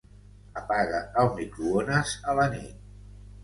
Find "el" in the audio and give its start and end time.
1.25-1.31